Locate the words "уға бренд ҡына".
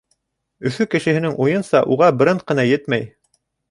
1.97-2.71